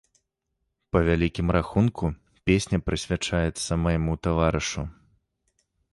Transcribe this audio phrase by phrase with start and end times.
[0.95, 2.05] Па вялікім рахунку,
[2.51, 4.83] песня прысвячаецца майму таварышу.